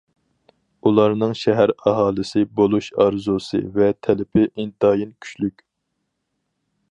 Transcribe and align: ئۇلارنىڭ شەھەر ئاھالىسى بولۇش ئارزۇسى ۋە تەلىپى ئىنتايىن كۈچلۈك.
ئۇلارنىڭ 0.89 1.35
شەھەر 1.41 1.73
ئاھالىسى 1.91 2.43
بولۇش 2.61 2.89
ئارزۇسى 3.05 3.61
ۋە 3.77 3.91
تەلىپى 4.07 4.49
ئىنتايىن 4.49 5.15
كۈچلۈك. 5.27 5.65